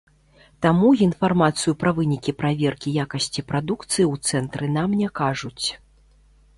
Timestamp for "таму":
0.65-0.87